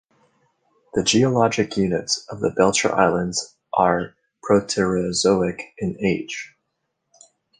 The 0.95 1.03
geologic 1.03 1.77
units 1.77 2.25
of 2.27 2.39
the 2.39 2.49
Belcher 2.49 2.91
Islands 2.91 3.55
are 3.77 4.15
Proterozoic 4.43 5.59
in 5.77 5.95
age. 6.03 6.55